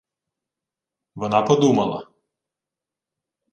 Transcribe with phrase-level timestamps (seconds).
[1.15, 2.07] Вона подумала.